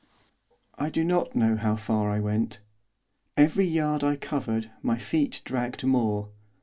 [0.79, 2.59] I do not know how far I went.
[3.37, 6.29] Every yard I covered, my feet dragged more.